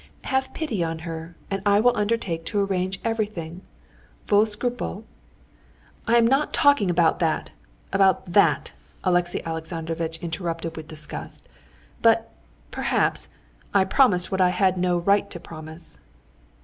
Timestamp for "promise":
15.39-15.99